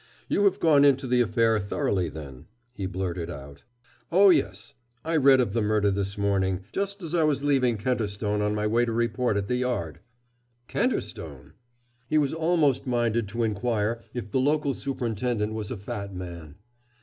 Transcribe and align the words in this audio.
"You 0.27 0.45
have 0.45 0.59
gone 0.59 0.83
into 0.83 1.05
the 1.05 1.21
affair 1.21 1.59
thoroughly, 1.59 2.09
then," 2.09 2.47
he 2.73 2.87
blurted 2.87 3.29
out. 3.29 3.65
"Oh, 4.11 4.31
yes. 4.31 4.73
I 5.05 5.15
read 5.15 5.39
of 5.39 5.53
the 5.53 5.61
murder 5.61 5.91
this 5.91 6.17
morning, 6.17 6.61
just 6.73 7.03
as 7.03 7.13
I 7.13 7.23
was 7.23 7.43
leaving 7.43 7.77
Kenterstone 7.77 8.41
on 8.41 8.55
my 8.55 8.65
way 8.65 8.83
to 8.83 8.91
report 8.91 9.37
at 9.37 9.47
the 9.47 9.57
Yard." 9.57 9.99
"Kenterstone!" 10.67 11.53
He 12.07 12.17
was 12.17 12.33
almost 12.33 12.87
minded 12.87 13.27
to 13.27 13.43
inquire 13.43 14.01
if 14.11 14.31
the 14.31 14.39
local 14.39 14.73
superintendent 14.73 15.53
was 15.53 15.69
a 15.69 15.77
fat 15.77 16.15
man. 16.15 16.55